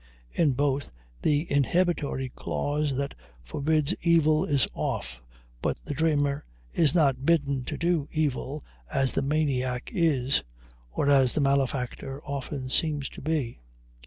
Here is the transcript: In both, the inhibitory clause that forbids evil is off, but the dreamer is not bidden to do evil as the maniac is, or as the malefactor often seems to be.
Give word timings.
In 0.31 0.53
both, 0.53 0.89
the 1.21 1.41
inhibitory 1.51 2.29
clause 2.29 2.97
that 2.97 3.13
forbids 3.43 3.93
evil 4.01 4.43
is 4.45 4.67
off, 4.73 5.21
but 5.61 5.77
the 5.85 5.93
dreamer 5.93 6.43
is 6.73 6.95
not 6.95 7.23
bidden 7.23 7.63
to 7.65 7.77
do 7.77 8.07
evil 8.11 8.63
as 8.91 9.11
the 9.11 9.21
maniac 9.21 9.91
is, 9.93 10.43
or 10.91 11.07
as 11.07 11.35
the 11.35 11.41
malefactor 11.41 12.19
often 12.25 12.67
seems 12.67 13.09
to 13.09 13.21
be. 13.21 13.59